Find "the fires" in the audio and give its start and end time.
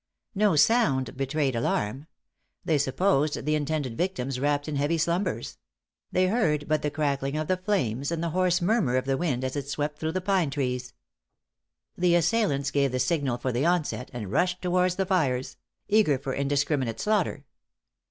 14.95-15.57